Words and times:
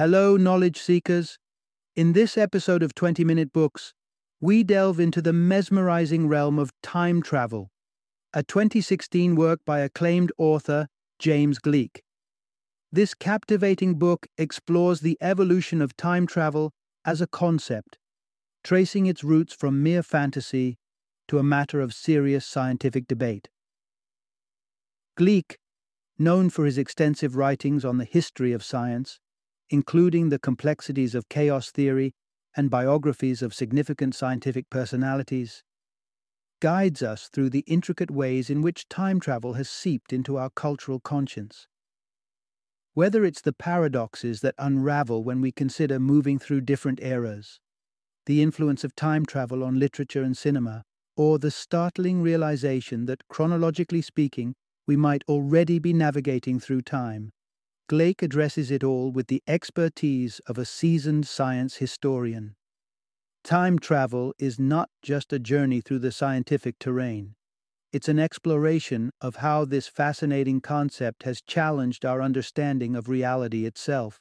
Hello, 0.00 0.38
knowledge 0.38 0.80
seekers. 0.80 1.38
In 1.94 2.14
this 2.14 2.38
episode 2.38 2.82
of 2.82 2.94
20 2.94 3.22
Minute 3.22 3.52
Books, 3.52 3.92
we 4.40 4.64
delve 4.64 4.98
into 4.98 5.20
the 5.20 5.34
mesmerizing 5.34 6.26
realm 6.26 6.58
of 6.58 6.72
time 6.82 7.20
travel, 7.20 7.70
a 8.32 8.42
2016 8.42 9.36
work 9.36 9.60
by 9.66 9.80
acclaimed 9.80 10.32
author 10.38 10.88
James 11.18 11.58
Gleick. 11.58 11.98
This 12.90 13.12
captivating 13.12 13.98
book 13.98 14.26
explores 14.38 15.00
the 15.00 15.18
evolution 15.20 15.82
of 15.82 15.94
time 15.98 16.26
travel 16.26 16.72
as 17.04 17.20
a 17.20 17.26
concept, 17.26 17.98
tracing 18.64 19.04
its 19.04 19.22
roots 19.22 19.52
from 19.52 19.82
mere 19.82 20.02
fantasy 20.02 20.78
to 21.28 21.38
a 21.38 21.42
matter 21.42 21.78
of 21.78 21.92
serious 21.92 22.46
scientific 22.46 23.06
debate. 23.06 23.50
Gleick, 25.18 25.56
known 26.18 26.48
for 26.48 26.64
his 26.64 26.78
extensive 26.78 27.36
writings 27.36 27.84
on 27.84 27.98
the 27.98 28.06
history 28.06 28.54
of 28.54 28.64
science, 28.64 29.20
including 29.70 30.28
the 30.28 30.38
complexities 30.38 31.14
of 31.14 31.28
chaos 31.28 31.70
theory 31.70 32.12
and 32.56 32.68
biographies 32.68 33.42
of 33.42 33.54
significant 33.54 34.14
scientific 34.14 34.68
personalities, 34.68 35.62
guides 36.60 37.02
us 37.02 37.28
through 37.28 37.48
the 37.48 37.64
intricate 37.66 38.10
ways 38.10 38.50
in 38.50 38.60
which 38.60 38.88
time 38.88 39.18
travel 39.18 39.54
has 39.54 39.70
seeped 39.70 40.12
into 40.12 40.36
our 40.36 40.50
cultural 40.50 41.00
conscience. 41.00 41.66
Whether 42.92 43.24
it's 43.24 43.40
the 43.40 43.52
paradoxes 43.52 44.40
that 44.40 44.56
unravel 44.58 45.22
when 45.24 45.40
we 45.40 45.52
consider 45.52 45.98
moving 45.98 46.38
through 46.38 46.62
different 46.62 47.00
eras, 47.02 47.60
the 48.26 48.42
influence 48.42 48.84
of 48.84 48.94
time 48.94 49.24
travel 49.24 49.62
on 49.62 49.78
literature 49.78 50.22
and 50.22 50.36
cinema, 50.36 50.82
or 51.16 51.38
the 51.38 51.50
startling 51.50 52.20
realization 52.20 53.06
that, 53.06 53.26
chronologically 53.28 54.02
speaking, 54.02 54.54
we 54.86 54.96
might 54.96 55.22
already 55.28 55.78
be 55.78 55.92
navigating 55.92 56.58
through 56.58 56.82
time, 56.82 57.30
Gleick 57.90 58.22
addresses 58.22 58.70
it 58.70 58.84
all 58.84 59.10
with 59.10 59.26
the 59.26 59.42
expertise 59.48 60.40
of 60.46 60.58
a 60.58 60.64
seasoned 60.64 61.26
science 61.26 61.78
historian. 61.78 62.54
Time 63.42 63.80
travel 63.80 64.32
is 64.38 64.60
not 64.60 64.88
just 65.02 65.32
a 65.32 65.40
journey 65.40 65.80
through 65.80 65.98
the 65.98 66.12
scientific 66.12 66.78
terrain. 66.78 67.34
It's 67.92 68.08
an 68.08 68.20
exploration 68.20 69.10
of 69.20 69.36
how 69.36 69.64
this 69.64 69.88
fascinating 69.88 70.60
concept 70.60 71.24
has 71.24 71.42
challenged 71.42 72.04
our 72.04 72.22
understanding 72.22 72.94
of 72.94 73.08
reality 73.08 73.66
itself. 73.66 74.20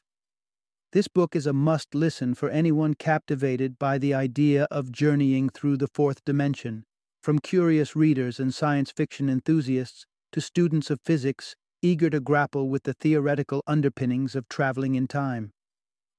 This 0.92 1.08
book 1.08 1.36
is 1.36 1.46
a 1.46 1.54
must 1.54 1.94
listen 1.94 2.34
for 2.34 2.50
anyone 2.50 2.96
captivated 2.96 3.78
by 3.78 4.00
the 4.00 4.16
idea 4.16 4.64
of 4.72 4.92
journeying 4.92 5.50
through 5.50 5.78
the 5.78 5.90
fourth 5.94 6.26
dimension, 6.26 6.86
from 7.22 7.38
curious 7.38 7.96
readers 7.96 8.40
and 8.40 8.52
science 8.52 8.90
fiction 8.90 9.30
enthusiasts 9.30 10.08
to 10.32 10.42
students 10.42 10.90
of 10.90 11.00
physics 11.02 11.56
eager 11.82 12.10
to 12.10 12.20
grapple 12.20 12.70
with 12.70 12.84
the 12.84 12.94
theoretical 12.94 13.64
underpinnings 13.68 14.36
of 14.36 14.50
traveling 14.50 14.96
in 14.96 15.08
time. 15.08 15.52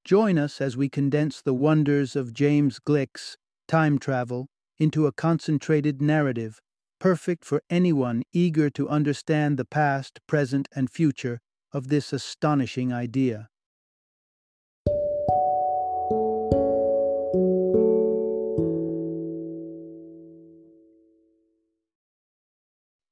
Join 0.03 0.37
us 0.37 0.59
as 0.59 0.75
we 0.75 0.89
condense 0.89 1.41
the 1.41 1.53
wonders 1.53 2.15
of 2.15 2.33
James 2.33 2.79
Gleick's 2.79 3.37
time 3.67 3.99
travel 3.99 4.47
into 4.79 5.05
a 5.05 5.11
concentrated 5.11 6.01
narrative, 6.01 6.59
perfect 6.99 7.45
for 7.45 7.61
anyone 7.69 8.23
eager 8.33 8.69
to 8.71 8.89
understand 8.89 9.57
the 9.57 9.65
past, 9.65 10.19
present, 10.27 10.67
and 10.75 10.89
future 10.89 11.39
of 11.71 11.89
this 11.89 12.11
astonishing 12.11 12.91
idea. 12.91 13.47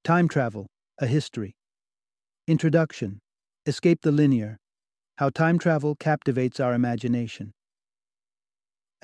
Time 0.04 0.28
Travel, 0.28 0.66
a 0.98 1.06
History. 1.06 1.54
Introduction 2.50 3.20
Escape 3.68 4.02
the 4.02 4.12
Linear 4.12 4.58
How 5.20 5.30
Time 5.30 5.60
Travel 5.60 5.94
Captivates 5.94 6.60
Our 6.60 6.74
Imagination. 6.74 7.52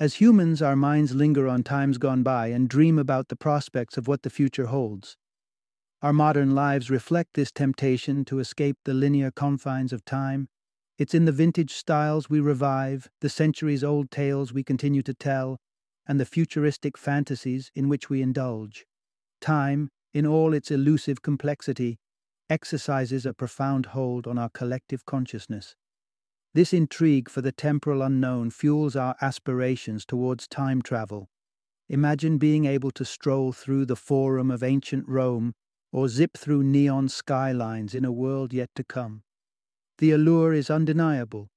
As 0.00 0.14
humans, 0.14 0.60
our 0.60 0.74
minds 0.74 1.14
linger 1.14 1.46
on 1.46 1.62
times 1.62 1.96
gone 1.96 2.24
by 2.24 2.48
and 2.48 2.68
dream 2.68 2.98
about 2.98 3.28
the 3.28 3.36
prospects 3.36 3.96
of 3.96 4.08
what 4.08 4.22
the 4.22 4.30
future 4.30 4.66
holds. 4.66 5.16
Our 6.02 6.12
modern 6.12 6.56
lives 6.56 6.90
reflect 6.90 7.34
this 7.34 7.52
temptation 7.52 8.24
to 8.24 8.40
escape 8.40 8.78
the 8.84 8.94
linear 8.94 9.30
confines 9.30 9.92
of 9.92 10.04
time. 10.04 10.48
It's 10.98 11.14
in 11.14 11.24
the 11.24 11.30
vintage 11.30 11.72
styles 11.72 12.28
we 12.28 12.40
revive, 12.40 13.08
the 13.20 13.28
centuries 13.28 13.84
old 13.84 14.10
tales 14.10 14.52
we 14.52 14.64
continue 14.64 15.04
to 15.04 15.14
tell, 15.14 15.58
and 16.04 16.18
the 16.18 16.26
futuristic 16.26 16.98
fantasies 16.98 17.70
in 17.76 17.88
which 17.88 18.10
we 18.10 18.22
indulge. 18.22 18.86
Time, 19.40 19.88
in 20.12 20.26
all 20.26 20.52
its 20.52 20.72
elusive 20.72 21.22
complexity, 21.22 22.00
exercises 22.48 23.26
a 23.26 23.34
profound 23.34 23.86
hold 23.86 24.26
on 24.26 24.38
our 24.38 24.48
collective 24.48 25.04
consciousness. 25.06 25.74
This 26.54 26.72
intrigue 26.72 27.28
for 27.28 27.42
the 27.42 27.52
temporal 27.52 28.02
unknown 28.02 28.50
fuels 28.50 28.96
our 28.96 29.14
aspirations 29.20 30.06
towards 30.06 30.48
time 30.48 30.80
travel. 30.80 31.28
Imagine 31.88 32.38
being 32.38 32.64
able 32.64 32.90
to 32.92 33.04
stroll 33.04 33.52
through 33.52 33.86
the 33.86 33.96
Forum 33.96 34.50
of 34.50 34.62
ancient 34.62 35.08
Rome 35.08 35.54
or 35.92 36.08
zip 36.08 36.36
through 36.36 36.64
neon 36.64 37.08
skylines 37.08 37.94
in 37.94 38.04
a 38.04 38.12
world 38.12 38.52
yet 38.52 38.70
to 38.74 38.84
come. 38.84 39.22
The 39.98 40.10
allure 40.10 40.52
is 40.52 40.70
undeniable. 40.70 41.48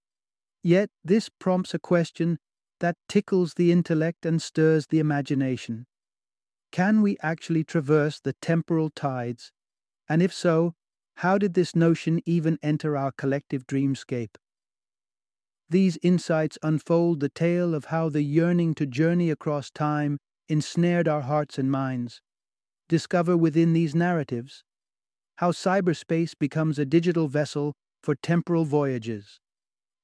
Yet 0.64 0.90
this 1.04 1.30
prompts 1.30 1.74
a 1.74 1.80
question 1.80 2.38
that 2.80 2.96
tickles 3.08 3.54
the 3.54 3.72
intellect 3.72 4.26
and 4.26 4.42
stirs 4.42 4.88
the 4.88 5.00
imagination. 5.00 5.86
Can 6.72 7.02
we 7.02 7.18
actually 7.22 7.64
traverse 7.64 8.20
the 8.20 8.34
temporal 8.42 8.90
tides? 8.90 9.52
And 10.08 10.22
if 10.22 10.34
so, 10.34 10.76
how 11.20 11.38
did 11.38 11.54
this 11.54 11.76
notion 11.76 12.22
even 12.26 12.58
enter 12.64 12.96
our 12.96 13.12
collective 13.12 13.68
dreamscape? 13.68 14.36
These 15.70 15.98
insights 16.02 16.58
unfold 16.64 17.20
the 17.20 17.28
tale 17.28 17.76
of 17.76 17.86
how 17.86 18.08
the 18.08 18.22
yearning 18.22 18.74
to 18.76 18.86
journey 18.86 19.30
across 19.30 19.70
time 19.70 20.20
ensnared 20.48 21.10
our 21.10 21.20
hearts 21.20 21.58
and 21.58 21.70
minds. 21.70 22.22
Discover 22.88 23.36
within 23.36 23.74
these 23.74 23.94
narratives 23.94 24.64
how 25.40 25.52
cyberspace 25.52 26.32
becomes 26.40 26.80
a 26.80 26.86
digital 26.86 27.28
vessel 27.28 27.74
for 28.02 28.16
temporal 28.16 28.64
voyages, 28.64 29.42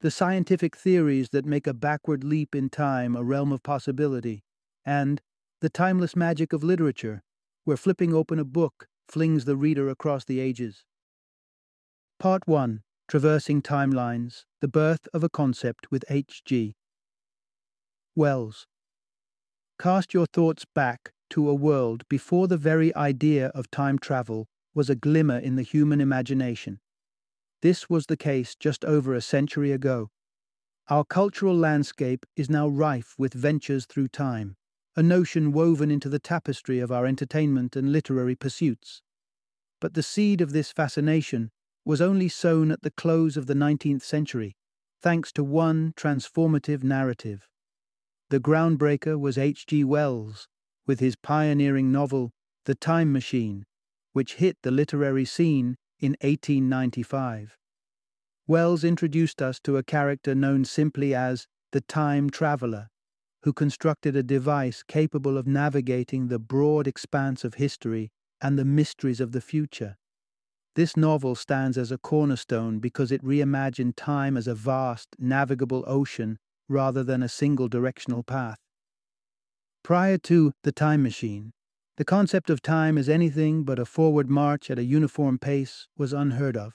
the 0.01 0.11
scientific 0.11 0.75
theories 0.75 1.29
that 1.29 1.45
make 1.45 1.65
a 1.65 1.73
backward 1.73 2.25
leap 2.25 2.53
in 2.53 2.69
time 2.69 3.15
a 3.15 3.23
realm 3.23 3.53
of 3.53 3.63
possibility, 3.63 4.43
and 4.83 5.21
the 5.61 5.69
timeless 5.69 6.13
magic 6.13 6.51
of 6.51 6.61
literature, 6.61 7.23
where 7.63 7.77
flipping 7.77 8.13
open 8.13 8.37
a 8.37 8.43
book 8.43 8.89
flings 9.07 9.45
the 9.45 9.55
reader 9.55 9.87
across 9.87 10.25
the 10.25 10.41
ages. 10.41 10.83
Part 12.17 12.47
1 12.47 12.81
Traversing 13.09 13.61
Timelines 13.61 14.45
The 14.61 14.69
Birth 14.69 15.09
of 15.13 15.21
a 15.21 15.27
Concept 15.27 15.91
with 15.91 16.05
H.G. 16.09 16.73
Wells. 18.15 18.67
Cast 19.77 20.13
your 20.13 20.25
thoughts 20.25 20.63
back 20.73 21.11
to 21.31 21.49
a 21.49 21.53
world 21.53 22.03
before 22.07 22.47
the 22.47 22.55
very 22.55 22.95
idea 22.95 23.47
of 23.47 23.69
time 23.69 23.99
travel 23.99 24.47
was 24.73 24.89
a 24.89 24.95
glimmer 24.95 25.37
in 25.37 25.57
the 25.57 25.61
human 25.61 25.99
imagination. 25.99 26.79
This 27.61 27.89
was 27.89 28.05
the 28.05 28.17
case 28.17 28.55
just 28.55 28.85
over 28.85 29.13
a 29.13 29.21
century 29.21 29.73
ago. 29.73 30.09
Our 30.87 31.03
cultural 31.03 31.55
landscape 31.55 32.25
is 32.37 32.49
now 32.49 32.69
rife 32.69 33.15
with 33.17 33.33
ventures 33.33 33.85
through 33.85 34.07
time, 34.07 34.55
a 34.95 35.03
notion 35.03 35.51
woven 35.51 35.91
into 35.91 36.07
the 36.07 36.19
tapestry 36.19 36.79
of 36.79 36.93
our 36.93 37.05
entertainment 37.05 37.75
and 37.75 37.91
literary 37.91 38.35
pursuits. 38.35 39.01
But 39.81 39.95
the 39.95 40.03
seed 40.03 40.39
of 40.39 40.53
this 40.53 40.71
fascination 40.71 41.51
was 41.85 42.01
only 42.01 42.27
sown 42.27 42.71
at 42.71 42.81
the 42.81 42.91
close 42.91 43.37
of 43.37 43.45
the 43.45 43.53
19th 43.53 44.01
century, 44.01 44.55
thanks 45.01 45.31
to 45.31 45.43
one 45.43 45.93
transformative 45.95 46.83
narrative. 46.83 47.47
The 48.29 48.39
groundbreaker 48.39 49.19
was 49.19 49.37
H.G. 49.37 49.83
Wells, 49.83 50.47
with 50.87 50.99
his 50.99 51.15
pioneering 51.15 51.91
novel, 51.91 52.31
The 52.65 52.73
Time 52.73 53.13
Machine, 53.13 53.65
which 54.13 54.35
hit 54.35 54.57
the 54.63 54.71
literary 54.71 55.25
scene 55.25 55.77
in 55.99 56.13
1895. 56.21 57.55
Wells 58.47 58.83
introduced 58.83 59.41
us 59.41 59.59
to 59.59 59.77
a 59.77 59.83
character 59.83 60.33
known 60.33 60.65
simply 60.65 61.13
as 61.13 61.47
the 61.71 61.81
Time 61.81 62.29
Traveler, 62.29 62.89
who 63.43 63.53
constructed 63.53 64.15
a 64.15 64.23
device 64.23 64.81
capable 64.81 65.37
of 65.37 65.45
navigating 65.45 66.27
the 66.27 66.39
broad 66.39 66.87
expanse 66.87 67.43
of 67.43 67.55
history 67.55 68.09
and 68.41 68.57
the 68.57 68.65
mysteries 68.65 69.19
of 69.19 69.33
the 69.33 69.41
future. 69.41 69.97
This 70.75 70.97
novel 70.97 71.35
stands 71.35 71.77
as 71.77 71.91
a 71.91 71.97
cornerstone 71.97 72.79
because 72.79 73.09
it 73.09 73.23
reimagined 73.23 73.93
time 73.95 74.35
as 74.35 74.45
a 74.45 74.53
vast, 74.53 75.15
navigable 75.17 75.85
ocean 75.87 76.37
rather 76.67 77.01
than 77.01 77.23
a 77.23 77.29
single 77.29 77.69
directional 77.69 78.23
path. 78.23 78.57
Prior 79.83 80.17
to 80.17 80.51
The 80.63 80.73
Time 80.73 81.01
Machine, 81.01 81.53
the 81.95 82.03
concept 82.03 82.49
of 82.49 82.61
time 82.61 82.97
as 82.97 83.07
anything 83.07 83.63
but 83.63 83.79
a 83.79 83.85
forward 83.85 84.29
march 84.29 84.69
at 84.69 84.77
a 84.77 84.83
uniform 84.83 85.39
pace 85.39 85.87
was 85.97 86.11
unheard 86.11 86.57
of. 86.57 86.73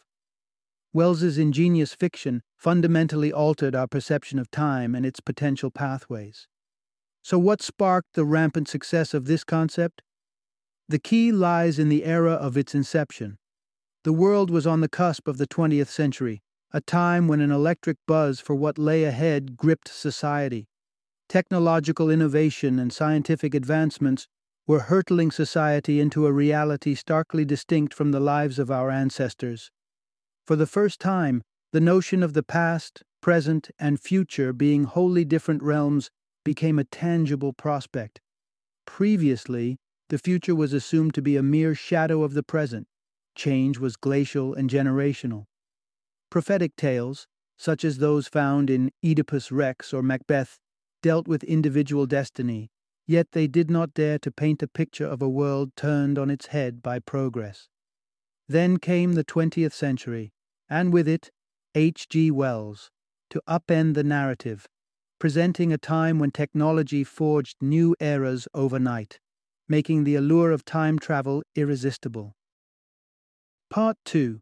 Wells's 0.94 1.36
ingenious 1.36 1.92
fiction 1.92 2.42
fundamentally 2.56 3.30
altered 3.30 3.74
our 3.74 3.86
perception 3.86 4.38
of 4.38 4.50
time 4.50 4.94
and 4.94 5.04
its 5.04 5.20
potential 5.20 5.70
pathways. 5.70 6.48
So, 7.22 7.38
what 7.38 7.60
sparked 7.60 8.14
the 8.14 8.24
rampant 8.24 8.66
success 8.66 9.12
of 9.12 9.26
this 9.26 9.44
concept? 9.44 10.02
The 10.88 10.98
key 10.98 11.32
lies 11.32 11.78
in 11.78 11.90
the 11.90 12.04
era 12.04 12.32
of 12.32 12.56
its 12.56 12.74
inception. 12.74 13.36
The 14.02 14.12
world 14.14 14.48
was 14.50 14.66
on 14.66 14.80
the 14.80 14.88
cusp 14.88 15.28
of 15.28 15.36
the 15.36 15.46
20th 15.46 15.88
century, 15.88 16.40
a 16.72 16.80
time 16.80 17.28
when 17.28 17.42
an 17.42 17.50
electric 17.50 17.98
buzz 18.06 18.40
for 18.40 18.54
what 18.54 18.78
lay 18.78 19.04
ahead 19.04 19.58
gripped 19.58 19.88
society. 19.88 20.68
Technological 21.28 22.08
innovation 22.08 22.78
and 22.78 22.94
scientific 22.94 23.54
advancements 23.54 24.26
were 24.66 24.80
hurtling 24.80 25.30
society 25.30 26.00
into 26.00 26.26
a 26.26 26.32
reality 26.32 26.94
starkly 26.94 27.44
distinct 27.44 27.92
from 27.92 28.10
the 28.10 28.20
lives 28.20 28.58
of 28.58 28.70
our 28.70 28.88
ancestors. 28.90 29.70
For 30.46 30.56
the 30.56 30.66
first 30.66 30.98
time, 30.98 31.42
the 31.72 31.80
notion 31.80 32.22
of 32.22 32.32
the 32.32 32.42
past, 32.42 33.02
present, 33.20 33.70
and 33.78 34.00
future 34.00 34.54
being 34.54 34.84
wholly 34.84 35.26
different 35.26 35.62
realms 35.62 36.10
became 36.42 36.78
a 36.78 36.84
tangible 36.84 37.52
prospect. 37.52 38.18
Previously, 38.86 39.76
the 40.08 40.18
future 40.18 40.54
was 40.54 40.72
assumed 40.72 41.12
to 41.14 41.22
be 41.22 41.36
a 41.36 41.42
mere 41.42 41.74
shadow 41.74 42.22
of 42.22 42.32
the 42.32 42.42
present. 42.42 42.86
Change 43.34 43.78
was 43.78 43.96
glacial 43.96 44.54
and 44.54 44.68
generational. 44.68 45.46
Prophetic 46.30 46.76
tales, 46.76 47.26
such 47.56 47.84
as 47.84 47.98
those 47.98 48.28
found 48.28 48.70
in 48.70 48.90
Oedipus 49.04 49.52
Rex 49.52 49.92
or 49.92 50.02
Macbeth, 50.02 50.58
dealt 51.02 51.26
with 51.28 51.42
individual 51.44 52.06
destiny, 52.06 52.70
yet 53.06 53.32
they 53.32 53.46
did 53.46 53.70
not 53.70 53.94
dare 53.94 54.18
to 54.18 54.30
paint 54.30 54.62
a 54.62 54.68
picture 54.68 55.06
of 55.06 55.20
a 55.20 55.28
world 55.28 55.72
turned 55.76 56.18
on 56.18 56.30
its 56.30 56.46
head 56.46 56.82
by 56.82 56.98
progress. 56.98 57.68
Then 58.48 58.78
came 58.78 59.14
the 59.14 59.24
20th 59.24 59.72
century, 59.72 60.32
and 60.68 60.92
with 60.92 61.08
it, 61.08 61.30
H.G. 61.74 62.30
Wells, 62.30 62.90
to 63.30 63.42
upend 63.48 63.94
the 63.94 64.04
narrative, 64.04 64.66
presenting 65.18 65.72
a 65.72 65.78
time 65.78 66.18
when 66.18 66.30
technology 66.30 67.04
forged 67.04 67.56
new 67.60 67.94
eras 68.00 68.48
overnight, 68.54 69.20
making 69.68 70.04
the 70.04 70.16
allure 70.16 70.50
of 70.50 70.64
time 70.64 70.98
travel 70.98 71.42
irresistible. 71.54 72.34
Part 73.70 73.98
2 74.04 74.40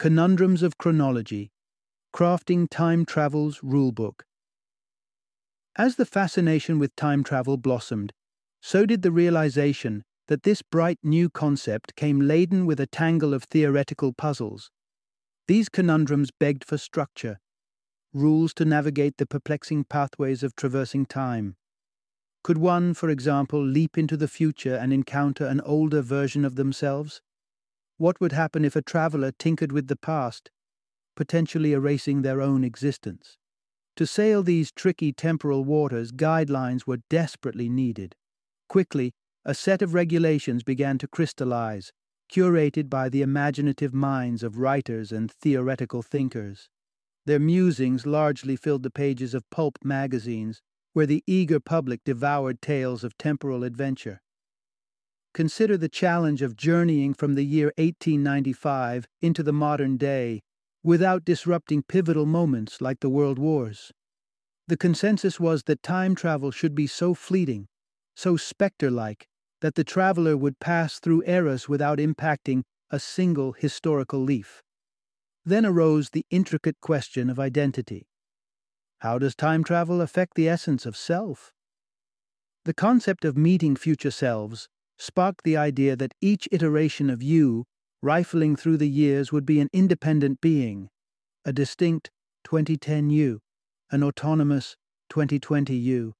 Conundrums 0.00 0.64
of 0.64 0.76
Chronology 0.76 1.52
Crafting 2.12 2.66
Time 2.68 3.06
Travel's 3.06 3.60
Rulebook. 3.60 4.22
As 5.78 5.94
the 5.94 6.04
fascination 6.04 6.80
with 6.80 6.96
time 6.96 7.22
travel 7.22 7.58
blossomed, 7.58 8.12
so 8.60 8.84
did 8.84 9.02
the 9.02 9.12
realization 9.12 10.02
that 10.26 10.42
this 10.42 10.62
bright 10.62 10.98
new 11.04 11.30
concept 11.30 11.94
came 11.94 12.18
laden 12.18 12.66
with 12.66 12.80
a 12.80 12.88
tangle 12.88 13.32
of 13.34 13.44
theoretical 13.44 14.12
puzzles. 14.12 14.72
These 15.46 15.68
conundrums 15.68 16.32
begged 16.32 16.64
for 16.64 16.76
structure, 16.76 17.38
rules 18.12 18.52
to 18.54 18.64
navigate 18.64 19.18
the 19.18 19.26
perplexing 19.26 19.84
pathways 19.84 20.42
of 20.42 20.56
traversing 20.56 21.06
time. 21.06 21.54
Could 22.42 22.58
one, 22.58 22.94
for 22.94 23.10
example, 23.10 23.64
leap 23.64 23.96
into 23.96 24.16
the 24.16 24.26
future 24.26 24.74
and 24.74 24.92
encounter 24.92 25.46
an 25.46 25.60
older 25.60 26.02
version 26.02 26.44
of 26.44 26.56
themselves? 26.56 27.22
What 27.98 28.20
would 28.20 28.32
happen 28.32 28.64
if 28.64 28.76
a 28.76 28.82
traveler 28.82 29.32
tinkered 29.32 29.72
with 29.72 29.88
the 29.88 29.96
past, 29.96 30.50
potentially 31.16 31.72
erasing 31.72 32.22
their 32.22 32.42
own 32.42 32.62
existence? 32.62 33.38
To 33.96 34.06
sail 34.06 34.42
these 34.42 34.70
tricky 34.70 35.12
temporal 35.12 35.64
waters, 35.64 36.12
guidelines 36.12 36.86
were 36.86 36.98
desperately 37.08 37.70
needed. 37.70 38.14
Quickly, 38.68 39.14
a 39.44 39.54
set 39.54 39.80
of 39.80 39.94
regulations 39.94 40.62
began 40.62 40.98
to 40.98 41.08
crystallize, 41.08 41.92
curated 42.30 42.90
by 42.90 43.08
the 43.08 43.22
imaginative 43.22 43.94
minds 43.94 44.42
of 44.42 44.58
writers 44.58 45.12
and 45.12 45.30
theoretical 45.30 46.02
thinkers. 46.02 46.68
Their 47.24 47.38
musings 47.38 48.04
largely 48.04 48.56
filled 48.56 48.82
the 48.82 48.90
pages 48.90 49.32
of 49.32 49.48
pulp 49.50 49.78
magazines, 49.82 50.60
where 50.92 51.06
the 51.06 51.24
eager 51.26 51.60
public 51.60 52.04
devoured 52.04 52.60
tales 52.60 53.02
of 53.04 53.16
temporal 53.16 53.64
adventure. 53.64 54.20
Consider 55.36 55.76
the 55.76 55.90
challenge 55.90 56.40
of 56.40 56.56
journeying 56.56 57.12
from 57.12 57.34
the 57.34 57.44
year 57.44 57.66
1895 57.76 59.06
into 59.20 59.42
the 59.42 59.52
modern 59.52 59.98
day 59.98 60.40
without 60.82 61.26
disrupting 61.26 61.82
pivotal 61.82 62.24
moments 62.24 62.80
like 62.80 63.00
the 63.00 63.10
World 63.10 63.38
Wars. 63.38 63.92
The 64.66 64.78
consensus 64.78 65.38
was 65.38 65.64
that 65.64 65.82
time 65.82 66.14
travel 66.14 66.50
should 66.50 66.74
be 66.74 66.86
so 66.86 67.12
fleeting, 67.12 67.66
so 68.14 68.38
spectre 68.38 68.90
like, 68.90 69.28
that 69.60 69.74
the 69.74 69.84
traveler 69.84 70.38
would 70.38 70.58
pass 70.58 70.98
through 70.98 71.22
eras 71.26 71.68
without 71.68 71.98
impacting 71.98 72.62
a 72.88 72.98
single 72.98 73.52
historical 73.52 74.20
leaf. 74.20 74.62
Then 75.44 75.66
arose 75.66 76.08
the 76.08 76.24
intricate 76.30 76.80
question 76.80 77.28
of 77.28 77.38
identity. 77.38 78.08
How 79.00 79.18
does 79.18 79.34
time 79.34 79.64
travel 79.64 80.00
affect 80.00 80.32
the 80.34 80.48
essence 80.48 80.86
of 80.86 80.96
self? 80.96 81.52
The 82.64 82.72
concept 82.72 83.26
of 83.26 83.36
meeting 83.36 83.76
future 83.76 84.10
selves 84.10 84.70
sparked 84.98 85.44
the 85.44 85.56
idea 85.56 85.96
that 85.96 86.14
each 86.20 86.48
iteration 86.52 87.10
of 87.10 87.22
you, 87.22 87.64
rifling 88.02 88.56
through 88.56 88.76
the 88.76 88.88
years, 88.88 89.32
would 89.32 89.46
be 89.46 89.60
an 89.60 89.68
independent 89.72 90.40
being, 90.40 90.88
a 91.44 91.52
distinct 91.52 92.10
2010 92.44 93.10
you, 93.10 93.40
an 93.90 94.02
autonomous 94.02 94.76
2020 95.10 95.74
you, 95.74 96.14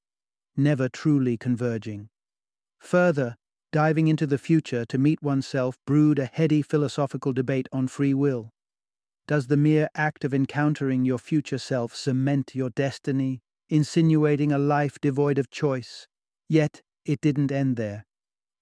never 0.57 0.89
truly 0.89 1.37
converging. 1.37 2.09
Further, 2.81 3.37
diving 3.73 4.09
into 4.09 4.27
the 4.27 4.39
future 4.39 4.85
to 4.87 4.99
meet 4.99 5.23
oneself 5.23 5.77
brewed 5.87 6.19
a 6.19 6.27
heady 6.27 6.63
philosophical 6.63 7.33
debate 7.33 7.69
on 7.73 7.89
free 7.89 8.15
will. 8.15 8.51
Does 9.27 9.49
the 9.49 9.57
mere 9.57 9.89
act 9.95 10.25
of 10.25 10.33
encountering 10.33 11.05
your 11.05 11.19
future 11.19 11.59
self 11.59 11.95
cement 11.95 12.55
your 12.55 12.71
destiny, 12.71 13.41
insinuating 13.69 14.53
a 14.53 14.59
life 14.59 15.01
devoid 15.01 15.39
of 15.39 15.51
choice? 15.51 16.07
Yet, 16.49 16.81
it 17.05 17.21
didn't 17.21 17.51
end 17.51 17.77
there. 17.77 18.07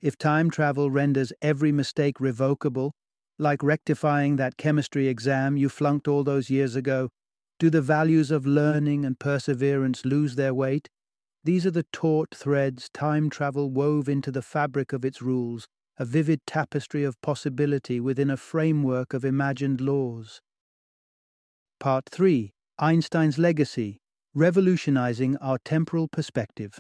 If 0.05 0.19
time 0.19 0.51
travel 0.51 0.91
renders 0.91 1.33
every 1.41 1.73
mistake 1.73 2.21
revocable, 2.21 2.93
like 3.39 3.63
rectifying 3.63 4.37
that 4.37 4.59
chemistry 4.59 5.09
exam 5.09 5.57
you 5.57 5.71
flunked 5.71 6.07
all 6.07 6.23
those 6.23 6.51
years 6.51 6.77
ago, 6.77 7.09
do 7.59 7.71
the 7.71 7.81
values 7.81 8.31
of 8.31 8.45
learning 8.45 9.07
and 9.07 9.19
perseverance 9.19 10.05
lose 10.05 10.37
their 10.37 10.53
weight? 10.53 10.91
These 11.43 11.65
are 11.65 11.71
the 11.71 11.87
taut 11.91 12.35
threads 12.35 12.91
time 12.93 13.31
travel 13.31 13.71
wove 13.71 14.07
into 14.07 14.31
the 14.31 14.43
fabric 14.43 14.93
of 14.93 15.07
its 15.07 15.23
rules, 15.23 15.69
a 15.97 16.05
vivid 16.05 16.41
tapestry 16.47 17.03
of 17.03 17.19
possibility 17.23 17.99
within 17.99 18.29
a 18.29 18.37
framework 18.37 19.15
of 19.15 19.25
imagined 19.25 19.81
laws. 19.81 20.43
Part 21.81 22.11
3 22.11 22.53
Einstein's 22.79 23.39
Legacy 23.39 23.97
Revolutionizing 24.35 25.39
Our 25.39 25.57
Temporal 25.65 26.09
Perspective. 26.09 26.79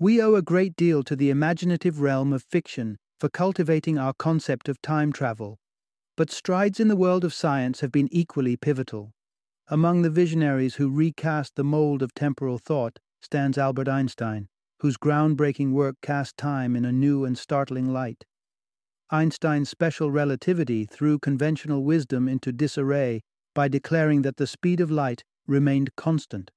We 0.00 0.20
owe 0.20 0.34
a 0.34 0.42
great 0.42 0.74
deal 0.74 1.04
to 1.04 1.14
the 1.14 1.30
imaginative 1.30 2.00
realm 2.00 2.32
of 2.32 2.42
fiction 2.42 2.96
for 3.20 3.28
cultivating 3.28 3.96
our 3.96 4.12
concept 4.12 4.68
of 4.68 4.82
time 4.82 5.12
travel, 5.12 5.60
but 6.16 6.32
strides 6.32 6.80
in 6.80 6.88
the 6.88 6.96
world 6.96 7.24
of 7.24 7.32
science 7.32 7.78
have 7.80 7.92
been 7.92 8.08
equally 8.10 8.56
pivotal. 8.56 9.12
Among 9.68 10.02
the 10.02 10.10
visionaries 10.10 10.74
who 10.74 10.90
recast 10.90 11.54
the 11.54 11.62
mold 11.62 12.02
of 12.02 12.12
temporal 12.12 12.58
thought 12.58 12.98
stands 13.22 13.56
Albert 13.56 13.88
Einstein, 13.88 14.48
whose 14.80 14.96
groundbreaking 14.96 15.70
work 15.70 15.94
cast 16.02 16.36
time 16.36 16.74
in 16.74 16.84
a 16.84 16.92
new 16.92 17.24
and 17.24 17.38
startling 17.38 17.92
light. 17.92 18.24
Einstein's 19.10 19.70
special 19.70 20.10
relativity 20.10 20.86
threw 20.86 21.20
conventional 21.20 21.84
wisdom 21.84 22.28
into 22.28 22.50
disarray 22.50 23.22
by 23.54 23.68
declaring 23.68 24.22
that 24.22 24.38
the 24.38 24.46
speed 24.48 24.80
of 24.80 24.90
light 24.90 25.22
remained 25.46 25.94
constant 25.94 26.50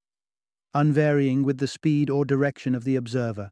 unvarying 0.74 1.44
with 1.44 1.58
the 1.58 1.68
speed 1.68 2.10
or 2.10 2.26
direction 2.26 2.76
of 2.76 2.84
the 2.84 2.96
observer. 2.96 3.52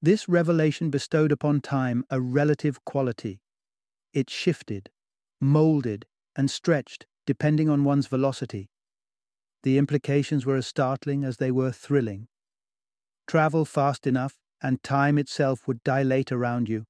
This 0.00 0.28
revelation 0.28 0.90
bestowed 0.90 1.32
upon 1.32 1.60
time 1.60 2.04
a 2.10 2.20
relative 2.20 2.84
quality. 2.84 3.40
It 4.12 4.30
shifted, 4.30 4.90
molded, 5.40 6.06
and 6.36 6.50
stretched 6.50 7.06
depending 7.26 7.68
on 7.68 7.84
one's 7.84 8.06
velocity. 8.06 8.70
The 9.64 9.76
implications 9.76 10.46
were 10.46 10.56
as 10.56 10.66
startling 10.66 11.24
as 11.24 11.36
they 11.36 11.50
were 11.50 11.72
thrilling. 11.72 12.28
Travel 13.26 13.64
fast 13.64 14.06
enough, 14.06 14.38
and 14.62 14.82
time 14.82 15.18
itself 15.18 15.66
would 15.66 15.84
dilate 15.84 16.32
around 16.32 16.68
you, 16.68 16.84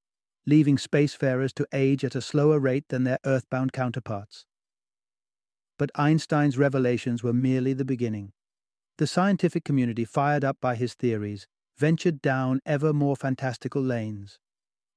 leaving 0.47 0.77
spacefarers 0.77 1.53
to 1.55 1.67
age 1.73 2.05
at 2.05 2.15
a 2.15 2.21
slower 2.21 2.59
rate 2.59 2.85
than 2.89 3.05
their 3.05 3.19
earthbound 3.25 3.73
counterparts. 3.73 4.47
But 5.79 5.91
Einstein's 5.95 6.57
revelations 6.57 7.23
were 7.23 7.33
merely 7.33 7.73
the 7.73 7.85
beginning. 7.85 8.33
The 8.99 9.07
scientific 9.07 9.64
community, 9.64 10.05
fired 10.05 10.45
up 10.45 10.57
by 10.61 10.75
his 10.75 10.95
theories, 10.95 11.47
ventured 11.78 12.21
down 12.21 12.61
ever 12.67 12.93
more 12.93 13.14
fantastical 13.14 13.81
lanes. 13.81 14.40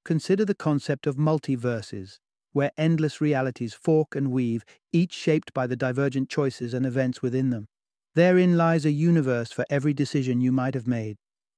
Consider 0.03 0.43
the 0.43 0.55
concept 0.55 1.05
of 1.05 1.17
multiverses, 1.17 2.17
where 2.51 2.71
endless 2.79 3.21
realities 3.21 3.75
fork 3.75 4.15
and 4.15 4.31
weave, 4.31 4.65
each 4.91 5.13
shaped 5.13 5.53
by 5.53 5.67
the 5.67 5.75
divergent 5.75 6.29
choices 6.29 6.73
and 6.73 6.83
events 6.83 7.21
within 7.21 7.51
them. 7.51 7.67
Therein 8.15 8.57
lies 8.57 8.85
a 8.85 8.91
universe 8.91 9.51
for 9.51 9.65
every 9.69 9.93
decision 9.93 10.41
you 10.41 10.51
might 10.51 10.73
have 10.73 10.87
made, 10.87 11.17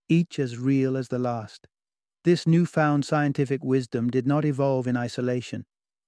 each 0.09 0.37
as 0.37 0.57
real 0.57 0.97
as 0.97 1.07
the 1.07 1.19
last. 1.19 1.67
This 2.25 2.45
newfound 2.45 3.05
scientific 3.05 3.63
wisdom 3.63 4.09
did 4.09 4.27
not 4.27 4.43
evolve 4.43 4.85
in 4.85 4.97
isolation. 4.97 5.63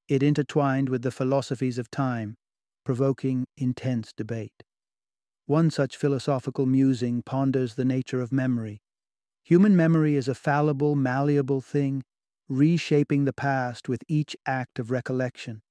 It 0.09 0.21
intertwined 0.21 0.89
with 0.89 1.01
the 1.01 1.11
philosophies 1.11 1.77
of 1.77 1.89
time, 1.89 2.35
provoking 2.83 3.45
intense 3.55 4.11
debate. 4.11 4.64
One 5.47 5.69
such 5.69 5.95
philosophical 5.97 6.65
musing 6.65 7.21
ponders 7.21 7.75
the 7.75 7.85
nature 7.85 8.19
of 8.21 8.31
memory. 8.31 8.81
Human 9.43 9.75
memory 9.75 10.15
is 10.15 10.27
a 10.27 10.33
fallible, 10.33 10.95
malleable 10.95 11.61
thing, 11.61 12.03
reshaping 12.49 13.25
the 13.25 13.33
past 13.33 13.87
with 13.87 14.03
each 14.07 14.35
act 14.47 14.79
of 14.79 14.89
recollection. 14.89 15.61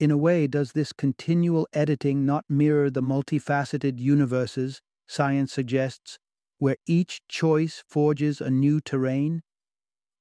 In 0.00 0.10
a 0.10 0.16
way, 0.16 0.48
does 0.48 0.72
this 0.72 0.92
continual 0.92 1.68
editing 1.72 2.26
not 2.26 2.44
mirror 2.48 2.90
the 2.90 3.02
multifaceted 3.02 4.00
universes 4.00 4.80
science 5.06 5.52
suggests, 5.52 6.18
where 6.58 6.76
each 6.86 7.20
choice 7.28 7.84
forges 7.88 8.40
a 8.40 8.50
new 8.50 8.80
terrain? 8.80 9.42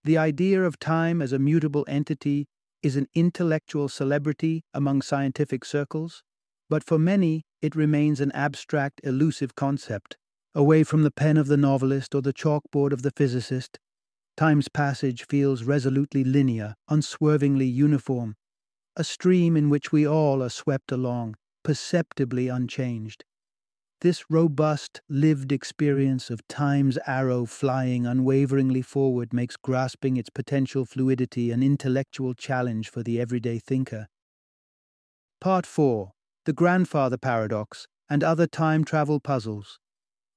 The 0.03 0.19
idea 0.19 0.63
of 0.63 0.77
time 0.77 1.19
as 1.19 1.33
a 1.33 1.39
mutable 1.39 1.85
entity 1.87 2.47
is 2.83 2.95
an 2.95 3.07
intellectual 3.15 3.89
celebrity 3.89 4.63
among 4.71 5.01
scientific 5.01 5.65
circles, 5.65 6.21
but 6.69 6.83
for 6.83 6.99
many 6.99 7.43
it 7.61 7.75
remains 7.75 8.19
an 8.19 8.31
abstract, 8.31 9.01
elusive 9.03 9.55
concept, 9.55 10.17
away 10.55 10.83
from 10.83 11.03
the 11.03 11.11
pen 11.11 11.37
of 11.37 11.47
the 11.47 11.57
novelist 11.57 12.15
or 12.15 12.21
the 12.21 12.33
chalkboard 12.33 12.91
of 12.91 13.01
the 13.01 13.11
physicist. 13.11 13.79
Time's 14.37 14.67
passage 14.67 15.25
feels 15.27 15.63
resolutely 15.63 16.23
linear, 16.23 16.75
unswervingly 16.89 17.67
uniform, 17.67 18.35
a 18.95 19.03
stream 19.03 19.55
in 19.55 19.69
which 19.69 19.91
we 19.91 20.07
all 20.07 20.41
are 20.43 20.49
swept 20.49 20.91
along, 20.91 21.35
perceptibly 21.63 22.47
unchanged. 22.47 23.23
This 24.01 24.25
robust, 24.31 25.01
lived 25.07 25.51
experience 25.51 26.31
of 26.31 26.47
time's 26.47 26.97
arrow 27.05 27.45
flying 27.45 28.07
unwaveringly 28.07 28.81
forward 28.81 29.31
makes 29.31 29.57
grasping 29.57 30.17
its 30.17 30.31
potential 30.31 30.85
fluidity 30.85 31.51
an 31.51 31.61
intellectual 31.61 32.33
challenge 32.33 32.89
for 32.89 33.03
the 33.03 33.21
everyday 33.21 33.59
thinker. 33.59 34.07
Part 35.39 35.67
4 35.67 36.11
The 36.45 36.53
Grandfather 36.53 37.17
Paradox 37.17 37.85
and 38.09 38.23
Other 38.23 38.47
Time 38.47 38.83
Travel 38.83 39.19
Puzzles. 39.19 39.77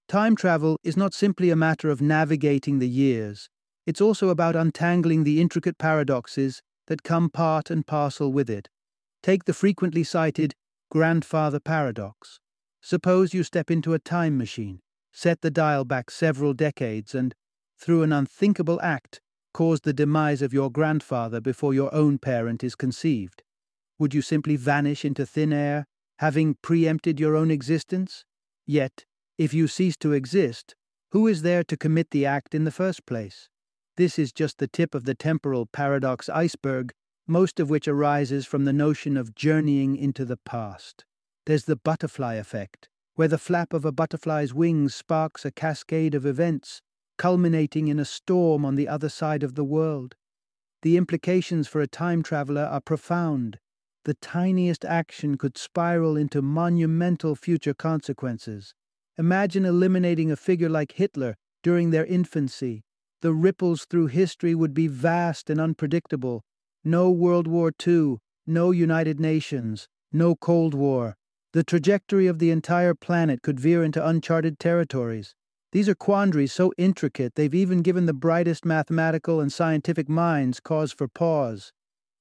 Time 0.06 0.36
travel 0.36 0.76
is 0.84 0.98
not 0.98 1.14
simply 1.14 1.48
a 1.48 1.56
matter 1.56 1.88
of 1.88 2.02
navigating 2.02 2.78
the 2.78 2.88
years, 2.88 3.48
it's 3.86 4.02
also 4.02 4.28
about 4.28 4.54
untangling 4.54 5.24
the 5.24 5.40
intricate 5.40 5.78
paradoxes 5.78 6.60
that 6.88 7.04
come 7.04 7.30
part 7.30 7.70
and 7.70 7.86
parcel 7.86 8.30
with 8.30 8.50
it. 8.50 8.68
Take 9.22 9.44
the 9.44 9.54
frequently 9.54 10.04
cited 10.04 10.52
grandfather 10.90 11.58
paradox. 11.58 12.38
Suppose 12.82 13.32
you 13.32 13.42
step 13.42 13.70
into 13.70 13.94
a 13.94 13.98
time 13.98 14.36
machine, 14.36 14.80
set 15.10 15.40
the 15.40 15.50
dial 15.50 15.86
back 15.86 16.10
several 16.10 16.52
decades, 16.52 17.14
and, 17.14 17.34
through 17.78 18.02
an 18.02 18.12
unthinkable 18.12 18.78
act, 18.82 19.22
cause 19.54 19.80
the 19.80 19.94
demise 19.94 20.42
of 20.42 20.52
your 20.52 20.70
grandfather 20.70 21.40
before 21.40 21.72
your 21.72 21.94
own 21.94 22.18
parent 22.18 22.62
is 22.62 22.74
conceived. 22.74 23.42
Would 23.98 24.12
you 24.12 24.20
simply 24.20 24.56
vanish 24.56 25.02
into 25.02 25.24
thin 25.24 25.50
air, 25.50 25.86
having 26.18 26.56
preempted 26.62 27.18
your 27.18 27.36
own 27.36 27.50
existence? 27.50 28.24
Yet, 28.66 29.04
if 29.36 29.52
you 29.52 29.66
cease 29.66 29.96
to 29.98 30.12
exist, 30.12 30.74
who 31.10 31.26
is 31.26 31.42
there 31.42 31.64
to 31.64 31.76
commit 31.76 32.10
the 32.10 32.26
act 32.26 32.54
in 32.54 32.64
the 32.64 32.70
first 32.70 33.06
place? 33.06 33.48
This 33.96 34.18
is 34.18 34.32
just 34.32 34.58
the 34.58 34.66
tip 34.66 34.94
of 34.94 35.04
the 35.04 35.14
temporal 35.14 35.66
paradox 35.66 36.28
iceberg, 36.28 36.92
most 37.26 37.60
of 37.60 37.70
which 37.70 37.88
arises 37.88 38.46
from 38.46 38.64
the 38.64 38.72
notion 38.72 39.16
of 39.16 39.34
journeying 39.34 39.96
into 39.96 40.24
the 40.24 40.36
past. 40.36 41.04
There's 41.46 41.64
the 41.64 41.76
butterfly 41.76 42.34
effect, 42.34 42.88
where 43.14 43.28
the 43.28 43.38
flap 43.38 43.72
of 43.72 43.84
a 43.84 43.92
butterfly's 43.92 44.52
wings 44.52 44.94
sparks 44.94 45.44
a 45.44 45.50
cascade 45.50 46.14
of 46.14 46.26
events, 46.26 46.80
culminating 47.16 47.88
in 47.88 47.98
a 47.98 48.04
storm 48.04 48.64
on 48.64 48.74
the 48.74 48.88
other 48.88 49.08
side 49.08 49.42
of 49.42 49.54
the 49.54 49.64
world. 49.64 50.16
The 50.82 50.96
implications 50.96 51.68
for 51.68 51.80
a 51.80 51.86
time 51.86 52.22
traveler 52.22 52.64
are 52.64 52.80
profound. 52.80 53.58
The 54.04 54.14
tiniest 54.14 54.84
action 54.84 55.36
could 55.36 55.56
spiral 55.56 56.16
into 56.16 56.42
monumental 56.42 57.34
future 57.34 57.74
consequences. 57.74 58.74
Imagine 59.16 59.64
eliminating 59.64 60.30
a 60.30 60.36
figure 60.36 60.68
like 60.68 60.92
Hitler 60.92 61.36
during 61.62 61.90
their 61.90 62.04
infancy. 62.04 62.82
The 63.22 63.32
ripples 63.32 63.86
through 63.86 64.08
history 64.08 64.54
would 64.54 64.74
be 64.74 64.88
vast 64.88 65.48
and 65.48 65.60
unpredictable. 65.60 66.42
No 66.84 67.10
World 67.10 67.46
War 67.46 67.72
II, 67.86 68.16
no 68.46 68.70
United 68.70 69.18
Nations, 69.18 69.88
no 70.12 70.36
Cold 70.36 70.74
War, 70.74 71.16
the 71.54 71.64
trajectory 71.64 72.26
of 72.26 72.40
the 72.40 72.50
entire 72.50 72.94
planet 72.94 73.40
could 73.40 73.60
veer 73.60 73.84
into 73.84 74.04
uncharted 74.04 74.58
territories. 74.58 75.34
These 75.70 75.88
are 75.88 75.94
quandaries 75.94 76.52
so 76.52 76.72
intricate 76.76 77.36
they've 77.36 77.54
even 77.54 77.80
given 77.80 78.06
the 78.06 78.12
brightest 78.12 78.64
mathematical 78.64 79.40
and 79.40 79.52
scientific 79.52 80.08
minds 80.08 80.60
cause 80.60 80.92
for 80.92 81.08
pause. 81.08 81.72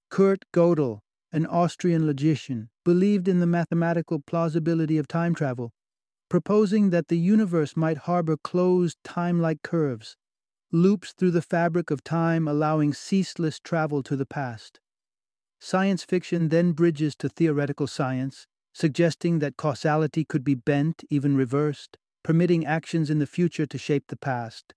Kurt 0.09 0.45
Gödel, 0.53 0.99
an 1.33 1.45
Austrian 1.47 2.05
logician, 2.05 2.69
believed 2.85 3.27
in 3.27 3.39
the 3.39 3.47
mathematical 3.47 4.19
plausibility 4.19 4.97
of 4.97 5.07
time 5.07 5.35
travel, 5.35 5.73
proposing 6.29 6.91
that 6.91 7.09
the 7.09 7.17
universe 7.17 7.75
might 7.75 7.97
harbor 7.97 8.37
closed 8.37 8.97
time 9.03 9.41
like 9.41 9.61
curves, 9.63 10.15
loops 10.71 11.11
through 11.11 11.31
the 11.31 11.41
fabric 11.41 11.91
of 11.91 12.03
time 12.03 12.47
allowing 12.47 12.93
ceaseless 12.93 13.59
travel 13.59 14.01
to 14.01 14.15
the 14.15 14.25
past. 14.25 14.79
Science 15.59 16.03
fiction 16.03 16.49
then 16.49 16.71
bridges 16.71 17.15
to 17.15 17.27
theoretical 17.27 17.87
science, 17.87 18.47
suggesting 18.73 19.39
that 19.39 19.57
causality 19.57 20.23
could 20.23 20.43
be 20.43 20.55
bent, 20.55 21.03
even 21.09 21.35
reversed, 21.35 21.97
permitting 22.23 22.65
actions 22.65 23.09
in 23.09 23.19
the 23.19 23.27
future 23.27 23.65
to 23.65 23.77
shape 23.77 24.05
the 24.07 24.15
past. 24.15 24.73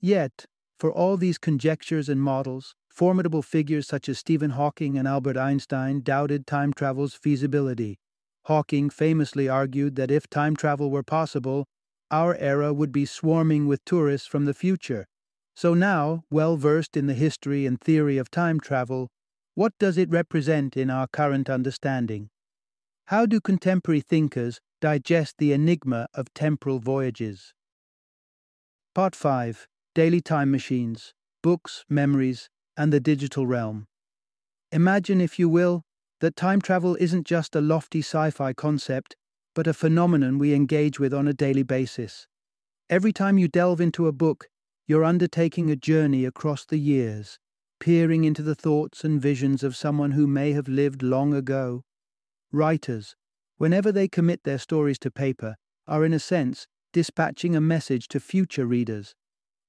Yet, 0.00 0.46
for 0.78 0.92
all 0.92 1.16
these 1.16 1.38
conjectures 1.38 2.08
and 2.08 2.20
models, 2.20 2.74
formidable 2.98 3.42
figures 3.42 3.86
such 3.86 4.08
as 4.08 4.18
Stephen 4.18 4.50
Hawking 4.50 4.98
and 4.98 5.06
Albert 5.06 5.36
Einstein 5.36 6.00
doubted 6.00 6.48
time 6.48 6.72
travel's 6.72 7.14
feasibility. 7.14 8.00
Hawking 8.46 8.90
famously 8.90 9.48
argued 9.48 9.94
that 9.94 10.10
if 10.10 10.28
time 10.28 10.56
travel 10.56 10.90
were 10.90 11.04
possible, 11.04 11.64
our 12.10 12.34
era 12.34 12.74
would 12.74 12.90
be 12.90 13.06
swarming 13.06 13.68
with 13.68 13.84
tourists 13.84 14.26
from 14.26 14.46
the 14.46 14.52
future. 14.52 15.06
So 15.54 15.74
now, 15.74 16.24
well 16.28 16.56
versed 16.56 16.96
in 16.96 17.06
the 17.06 17.14
history 17.14 17.66
and 17.66 17.80
theory 17.80 18.18
of 18.18 18.32
time 18.32 18.58
travel, 18.58 19.06
what 19.54 19.74
does 19.78 19.96
it 19.96 20.10
represent 20.10 20.76
in 20.76 20.90
our 20.90 21.06
current 21.06 21.48
understanding? 21.48 22.30
How 23.06 23.26
do 23.26 23.40
contemporary 23.40 24.00
thinkers 24.00 24.58
digest 24.80 25.36
the 25.38 25.52
enigma 25.52 26.08
of 26.14 26.34
temporal 26.34 26.80
voyages? 26.80 27.54
Part 28.92 29.14
5 29.14 29.68
Daily 29.94 30.20
Time 30.20 30.50
Machines, 30.50 31.14
Books, 31.44 31.84
Memories, 31.88 32.50
and 32.78 32.90
the 32.90 33.00
Digital 33.00 33.46
Realm. 33.46 33.86
Imagine, 34.72 35.20
if 35.20 35.38
you 35.38 35.50
will, 35.50 35.82
that 36.20 36.36
time 36.36 36.62
travel 36.62 36.96
isn't 36.98 37.26
just 37.26 37.54
a 37.54 37.60
lofty 37.60 37.98
sci 37.98 38.30
fi 38.30 38.54
concept, 38.54 39.16
but 39.54 39.66
a 39.66 39.74
phenomenon 39.74 40.38
we 40.38 40.54
engage 40.54 40.98
with 40.98 41.12
on 41.12 41.28
a 41.28 41.34
daily 41.34 41.62
basis. 41.62 42.26
Every 42.88 43.12
time 43.12 43.36
you 43.36 43.48
delve 43.48 43.82
into 43.82 44.06
a 44.06 44.12
book, 44.12 44.48
you're 44.86 45.04
undertaking 45.04 45.70
a 45.70 45.76
journey 45.76 46.24
across 46.24 46.64
the 46.64 46.78
years, 46.78 47.38
peering 47.80 48.24
into 48.24 48.42
the 48.42 48.54
thoughts 48.54 49.04
and 49.04 49.20
visions 49.20 49.62
of 49.62 49.76
someone 49.76 50.12
who 50.12 50.26
may 50.26 50.52
have 50.52 50.68
lived 50.68 51.02
long 51.02 51.34
ago 51.34 51.82
Writers, 52.50 53.14
whenever 53.58 53.92
they 53.92 54.08
commit 54.08 54.44
their 54.44 54.56
stories 54.56 54.98
to 55.00 55.10
paper, 55.10 55.56
are 55.86 56.02
in 56.04 56.14
a 56.14 56.18
sense 56.18 56.66
dispatching 56.94 57.54
a 57.54 57.60
message 57.60 58.08
to 58.08 58.20
future 58.20 58.64
readers, 58.64 59.14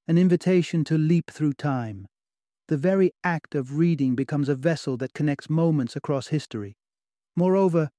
an 0.07 0.17
invitation 0.17 0.85
to 0.85 0.97
leap 0.97 1.29
through 1.29 1.53
time. 1.53 2.07
The 2.69 2.77
very 2.77 3.11
act 3.23 3.55
of 3.55 3.79
reading 3.79 4.13
becomes 4.13 4.47
a 4.47 4.53
vessel 4.53 4.95
that 4.97 5.15
connects 5.15 5.49
moments 5.49 5.95
across 5.95 6.27
history. 6.27 6.77
Moreover, 7.35 7.89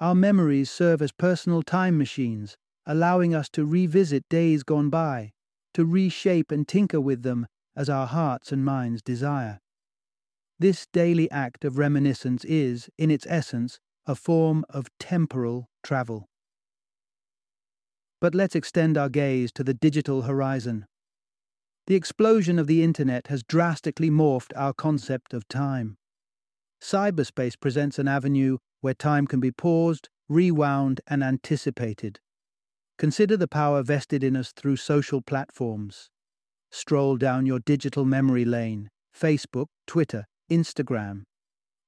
our 0.00 0.14
memories 0.14 0.70
serve 0.70 1.00
as 1.00 1.12
personal 1.12 1.62
time 1.62 1.96
machines, 1.96 2.58
allowing 2.84 3.34
us 3.34 3.48
to 3.48 3.64
revisit 3.64 4.28
days 4.28 4.64
gone 4.64 4.90
by, 4.90 5.32
to 5.72 5.86
reshape 5.86 6.52
and 6.52 6.68
tinker 6.68 7.00
with 7.00 7.22
them 7.22 7.46
as 7.74 7.88
our 7.88 8.06
hearts 8.06 8.52
and 8.52 8.66
minds 8.66 9.00
desire. 9.00 9.60
This 10.58 10.86
daily 10.92 11.30
act 11.30 11.64
of 11.64 11.78
reminiscence 11.78 12.44
is, 12.44 12.90
in 12.98 13.10
its 13.10 13.26
essence, 13.30 13.80
a 14.04 14.14
form 14.14 14.62
of 14.68 14.88
temporal 15.00 15.70
travel. 15.82 16.28
But 18.20 18.34
let's 18.34 18.54
extend 18.54 18.98
our 18.98 19.08
gaze 19.08 19.50
to 19.52 19.64
the 19.64 19.72
digital 19.72 20.22
horizon. 20.22 20.84
The 21.88 21.94
explosion 21.94 22.58
of 22.58 22.66
the 22.66 22.82
internet 22.82 23.28
has 23.28 23.42
drastically 23.42 24.10
morphed 24.10 24.52
our 24.54 24.74
concept 24.74 25.32
of 25.32 25.48
time. 25.48 25.96
Cyberspace 26.82 27.58
presents 27.58 27.98
an 27.98 28.06
avenue 28.06 28.58
where 28.82 28.92
time 28.92 29.26
can 29.26 29.40
be 29.40 29.50
paused, 29.50 30.10
rewound, 30.28 31.00
and 31.06 31.24
anticipated. 31.24 32.20
Consider 32.98 33.38
the 33.38 33.48
power 33.48 33.82
vested 33.82 34.22
in 34.22 34.36
us 34.36 34.52
through 34.52 34.76
social 34.76 35.22
platforms. 35.22 36.10
Stroll 36.70 37.16
down 37.16 37.46
your 37.46 37.58
digital 37.58 38.04
memory 38.04 38.44
lane 38.44 38.90
Facebook, 39.18 39.68
Twitter, 39.86 40.26
Instagram, 40.50 41.22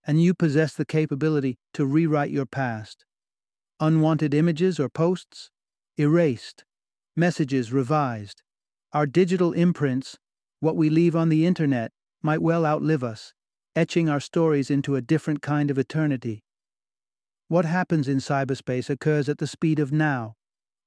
and 0.06 0.22
you 0.22 0.32
possess 0.32 0.72
the 0.72 0.86
capability 0.86 1.58
to 1.74 1.84
rewrite 1.84 2.30
your 2.30 2.46
past. 2.46 3.04
Unwanted 3.80 4.32
images 4.32 4.80
or 4.80 4.88
posts? 4.88 5.50
Erased. 5.98 6.64
Messages 7.14 7.70
revised. 7.70 8.42
Our 8.92 9.06
digital 9.06 9.52
imprints, 9.52 10.18
what 10.58 10.74
we 10.74 10.90
leave 10.90 11.14
on 11.14 11.28
the 11.28 11.46
internet, 11.46 11.92
might 12.22 12.42
well 12.42 12.66
outlive 12.66 13.04
us, 13.04 13.34
etching 13.76 14.08
our 14.08 14.18
stories 14.18 14.68
into 14.68 14.96
a 14.96 15.00
different 15.00 15.42
kind 15.42 15.70
of 15.70 15.78
eternity. 15.78 16.42
What 17.46 17.64
happens 17.64 18.08
in 18.08 18.16
cyberspace 18.18 18.90
occurs 18.90 19.28
at 19.28 19.38
the 19.38 19.46
speed 19.46 19.78
of 19.78 19.92
now. 19.92 20.34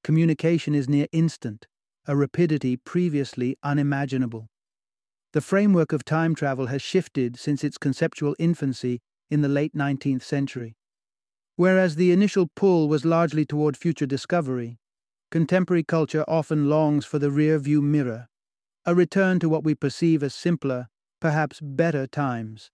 Communication 0.04 0.76
is 0.76 0.90
near 0.90 1.08
instant, 1.14 1.66
a 2.06 2.14
rapidity 2.14 2.76
previously 2.76 3.56
unimaginable. 3.64 4.48
The 5.32 5.42
framework 5.42 5.94
of 5.94 6.04
time 6.04 6.36
travel 6.36 6.66
has 6.68 6.82
shifted 6.82 7.40
since 7.40 7.64
its 7.64 7.78
conceptual 7.78 8.36
infancy 8.38 9.00
in 9.32 9.42
the 9.42 9.48
late 9.48 9.74
19th 9.74 10.24
century. 10.24 10.76
Whereas 11.56 11.96
the 11.96 12.12
initial 12.12 12.50
pull 12.54 12.90
was 12.90 13.06
largely 13.06 13.46
toward 13.46 13.78
future 13.78 14.06
discovery, 14.06 14.78
contemporary 15.34 15.82
culture 15.82 16.24
often 16.28 16.70
longs 16.70 17.08
for 17.08 17.18
the 17.18 17.32
rear 17.32 17.58
view 17.58 17.82
mirror, 17.82 18.28
a 18.86 18.94
return 18.94 19.40
to 19.40 19.50
what 19.50 19.64
we 19.64 19.74
perceive 19.74 20.22
as 20.22 20.32
simpler, 20.32 20.86
perhaps 21.20 21.60
better 21.60 22.06
times. 22.06 22.70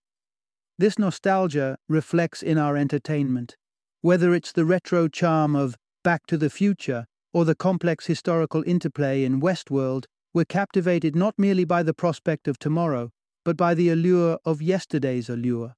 This 0.76 0.98
nostalgia 0.98 1.78
reflects 1.88 2.42
in 2.42 2.58
our 2.58 2.76
entertainment, 2.76 3.56
whether 4.02 4.34
it's 4.34 4.52
the 4.52 4.66
retro 4.66 5.08
charm 5.08 5.56
of 5.56 5.78
Back 6.04 6.26
to 6.26 6.36
the 6.36 6.50
Future 6.50 7.06
or 7.32 7.46
the 7.46 7.54
complex 7.54 8.04
historical 8.04 8.62
interplay 8.66 9.24
in 9.24 9.40
Westworld, 9.40 10.04
we're 10.34 10.44
captivated 10.44 11.16
not 11.16 11.38
merely 11.38 11.64
by 11.64 11.82
the 11.82 11.94
prospect 11.94 12.46
of 12.46 12.58
tomorrow, 12.58 13.08
but 13.42 13.56
by 13.56 13.72
the 13.72 13.88
allure 13.88 14.38
of 14.44 14.60
yesterday's 14.60 15.30
allure. 15.30 15.76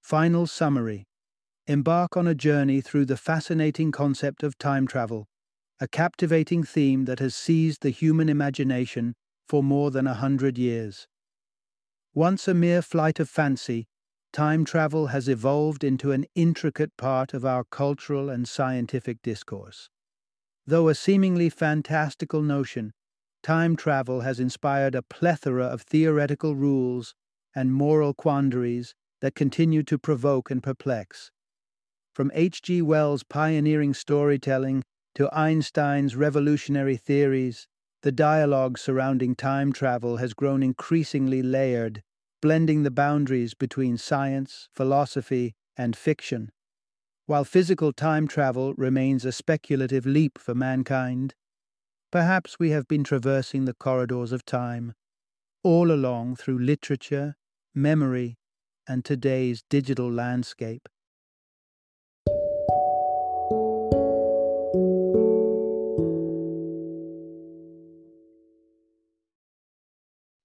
Final 0.00 0.46
summary 0.46 1.04
Embark 1.66 2.16
on 2.16 2.26
a 2.26 2.34
journey 2.34 2.80
through 2.80 3.04
the 3.04 3.18
fascinating 3.18 3.92
concept 3.92 4.42
of 4.42 4.56
time 4.56 4.86
travel, 4.86 5.28
a 5.82 5.88
captivating 5.88 6.62
theme 6.62 7.06
that 7.06 7.18
has 7.18 7.34
seized 7.34 7.82
the 7.82 7.90
human 7.90 8.28
imagination 8.28 9.16
for 9.48 9.64
more 9.64 9.90
than 9.90 10.06
a 10.06 10.14
hundred 10.14 10.56
years. 10.56 11.08
Once 12.14 12.46
a 12.46 12.54
mere 12.54 12.80
flight 12.80 13.18
of 13.18 13.28
fancy, 13.28 13.88
time 14.32 14.64
travel 14.64 15.08
has 15.08 15.28
evolved 15.28 15.82
into 15.82 16.12
an 16.12 16.24
intricate 16.36 16.96
part 16.96 17.34
of 17.34 17.44
our 17.44 17.64
cultural 17.64 18.30
and 18.30 18.46
scientific 18.46 19.20
discourse. 19.22 19.90
Though 20.64 20.88
a 20.88 20.94
seemingly 20.94 21.50
fantastical 21.50 22.42
notion, 22.42 22.92
time 23.42 23.74
travel 23.74 24.20
has 24.20 24.38
inspired 24.38 24.94
a 24.94 25.02
plethora 25.02 25.64
of 25.64 25.82
theoretical 25.82 26.54
rules 26.54 27.16
and 27.56 27.74
moral 27.74 28.14
quandaries 28.14 28.94
that 29.20 29.34
continue 29.34 29.82
to 29.82 29.98
provoke 29.98 30.48
and 30.48 30.62
perplex. 30.62 31.32
From 32.14 32.30
H.G. 32.34 32.82
Wells' 32.82 33.24
pioneering 33.24 33.94
storytelling 33.94 34.84
to 35.14 35.28
Einstein's 35.32 36.16
revolutionary 36.16 36.96
theories, 36.96 37.66
the 38.02 38.12
dialogue 38.12 38.78
surrounding 38.78 39.34
time 39.34 39.72
travel 39.72 40.16
has 40.16 40.34
grown 40.34 40.62
increasingly 40.62 41.42
layered, 41.42 42.02
blending 42.40 42.82
the 42.82 42.90
boundaries 42.90 43.54
between 43.54 43.96
science, 43.96 44.68
philosophy, 44.72 45.54
and 45.76 45.96
fiction. 45.96 46.50
While 47.26 47.44
physical 47.44 47.92
time 47.92 48.26
travel 48.26 48.74
remains 48.74 49.24
a 49.24 49.32
speculative 49.32 50.04
leap 50.04 50.38
for 50.38 50.54
mankind, 50.54 51.34
perhaps 52.10 52.58
we 52.58 52.70
have 52.70 52.88
been 52.88 53.04
traversing 53.04 53.64
the 53.64 53.74
corridors 53.74 54.32
of 54.32 54.44
time, 54.44 54.94
all 55.62 55.92
along 55.92 56.36
through 56.36 56.58
literature, 56.58 57.36
memory, 57.74 58.36
and 58.88 59.04
today's 59.04 59.62
digital 59.70 60.10
landscape. 60.10 60.88